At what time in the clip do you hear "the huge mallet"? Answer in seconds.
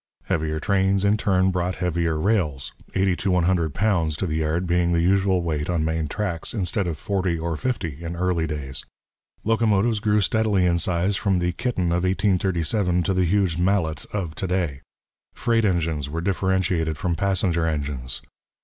13.13-14.07